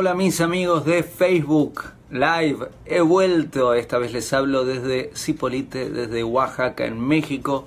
[0.00, 6.22] Hola mis amigos de Facebook Live, he vuelto, esta vez les hablo desde Cipolite, desde
[6.22, 7.66] Oaxaca en México,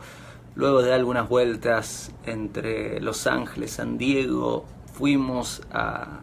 [0.55, 6.21] luego de algunas vueltas entre Los Ángeles, San Diego, fuimos a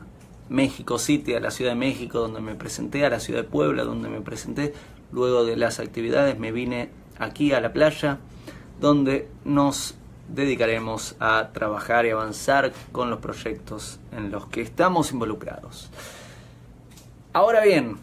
[0.48, 3.84] México City, a la Ciudad de México donde me presenté, a la Ciudad de Puebla
[3.84, 4.72] donde me presenté,
[5.12, 6.88] luego de las actividades me vine
[7.18, 8.18] aquí a la playa
[8.80, 9.94] donde nos
[10.28, 15.90] dedicaremos a trabajar y avanzar con los proyectos en los que estamos involucrados.
[17.32, 17.96] Ahora bien,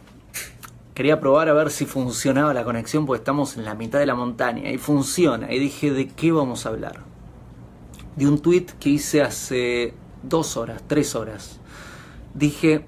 [0.94, 4.16] quería probar a ver si funcionaba la conexión porque estamos en la mitad de la
[4.16, 5.52] montaña y funciona.
[5.54, 7.02] Y dije, ¿de qué vamos a hablar?
[8.16, 11.60] De un tweet que hice hace dos horas, tres horas.
[12.34, 12.86] Dije,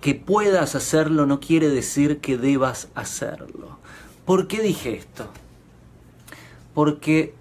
[0.00, 3.78] que puedas hacerlo no quiere decir que debas hacerlo.
[4.24, 5.26] ¿Por qué dije esto?
[6.74, 7.34] Porque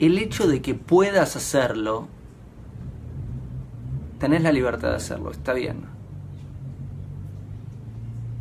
[0.00, 2.08] el hecho de que puedas hacerlo,
[4.18, 5.84] tenés la libertad de hacerlo, está bien.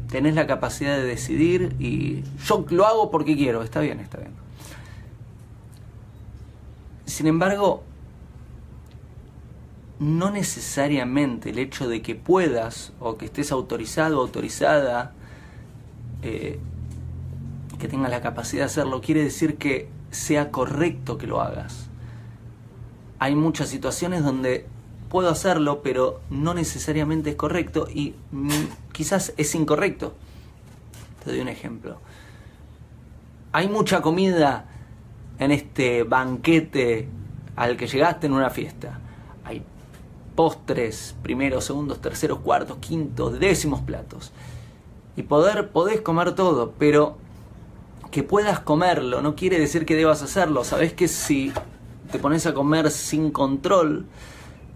[0.09, 4.31] Tenés la capacidad de decidir y yo lo hago porque quiero, está bien, está bien.
[7.05, 7.83] Sin embargo,
[9.99, 15.11] no necesariamente el hecho de que puedas o que estés autorizado o autorizada,
[16.23, 16.59] eh,
[17.79, 21.89] que tengas la capacidad de hacerlo, quiere decir que sea correcto que lo hagas.
[23.17, 24.67] Hay muchas situaciones donde
[25.09, 28.49] puedo hacerlo, pero no necesariamente es correcto y mm,
[28.91, 30.13] quizás es incorrecto.
[31.23, 31.99] Te doy un ejemplo.
[33.51, 34.65] Hay mucha comida
[35.39, 37.07] en este banquete
[37.55, 38.99] al que llegaste en una fiesta.
[39.43, 39.63] Hay
[40.35, 44.31] postres, primeros, segundos, terceros, cuartos, quintos, décimos platos.
[45.15, 47.17] Y poder, podés comer todo, pero
[48.11, 50.63] que puedas comerlo no quiere decir que debas hacerlo.
[50.63, 51.51] Sabes que si
[52.11, 54.05] te pones a comer sin control,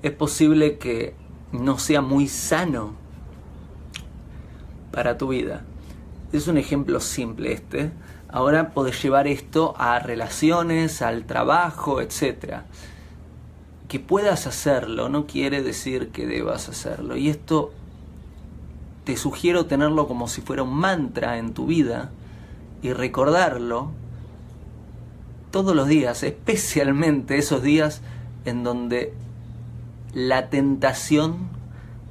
[0.04, 1.16] es posible que
[1.52, 2.94] no sea muy sano
[4.92, 5.64] para tu vida.
[6.32, 7.92] Es un ejemplo simple este.
[8.30, 12.62] Ahora podés llevar esto a relaciones, al trabajo, etc.
[13.88, 17.16] Que puedas hacerlo no quiere decir que debas hacerlo.
[17.16, 17.72] Y esto
[19.04, 22.12] te sugiero tenerlo como si fuera un mantra en tu vida
[22.84, 23.92] y recordarlo
[25.50, 28.02] todos los días, especialmente esos días
[28.46, 29.14] en donde
[30.14, 31.48] la tentación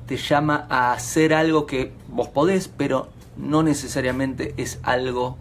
[0.07, 5.37] te llama a hacer algo que vos podés, pero no necesariamente es algo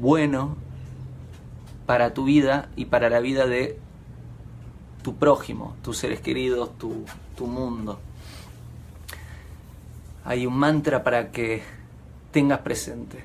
[0.00, 0.56] bueno
[1.86, 3.78] para tu vida y para la vida de
[5.02, 7.04] tu prójimo, tus seres queridos, tu,
[7.36, 7.98] tu mundo.
[10.24, 11.62] Hay un mantra para que
[12.30, 13.24] tengas presente.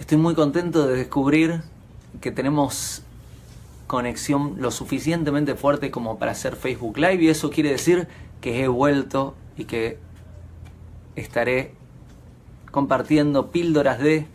[0.00, 1.60] Estoy muy contento de descubrir
[2.22, 3.02] que tenemos
[3.86, 8.08] conexión lo suficientemente fuerte como para hacer Facebook Live y eso quiere decir
[8.40, 9.98] que he vuelto y que
[11.16, 11.74] estaré
[12.70, 14.26] compartiendo píldoras de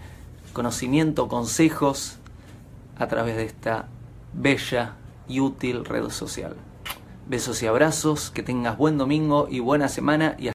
[0.54, 2.20] conocimiento, consejos
[3.00, 3.88] a través de esta
[4.34, 4.94] bella
[5.28, 6.56] y útil red social.
[7.28, 10.55] Besos y abrazos, que tengas buen domingo y buena semana y